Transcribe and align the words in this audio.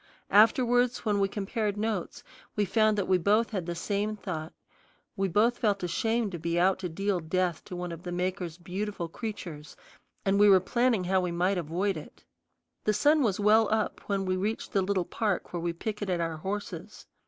Afterwards, 0.31 1.05
when 1.05 1.19
we 1.19 1.27
compared 1.27 1.77
notes, 1.77 2.23
we 2.55 2.65
found 2.65 2.97
that 2.97 3.07
we 3.07 3.19
both 3.19 3.51
had 3.51 3.67
the 3.67 3.75
same 3.75 4.15
thought: 4.17 4.51
we 5.15 5.27
both 5.27 5.59
felt 5.59 5.83
ashamed 5.83 6.31
to 6.31 6.39
be 6.39 6.59
out 6.59 6.79
to 6.79 6.89
deal 6.89 7.19
death 7.19 7.63
to 7.65 7.75
one 7.75 7.91
of 7.91 8.01
the 8.01 8.11
Maker's 8.11 8.57
beautiful 8.57 9.07
creatures, 9.07 9.75
and 10.25 10.39
we 10.39 10.49
were 10.49 10.59
planning 10.59 11.03
how 11.03 11.21
we 11.21 11.31
might 11.31 11.59
avoid 11.59 11.97
it. 11.97 12.23
The 12.83 12.93
sun 12.93 13.21
was 13.21 13.39
well 13.39 13.71
up 13.71 14.01
when 14.07 14.25
we 14.25 14.37
reached 14.37 14.71
the 14.71 14.81
little 14.81 15.05
park 15.05 15.53
where 15.53 15.61
we 15.61 15.71
picketed 15.71 16.19
our 16.19 16.37
horses. 16.37 17.05